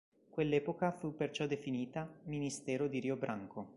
Quell'epoca 0.31 0.93
fu 0.93 1.13
perciò 1.15 1.45
definita 1.45 2.11
"Ministero 2.23 2.87
di 2.87 2.97
Rio 3.01 3.17
Branco". 3.17 3.69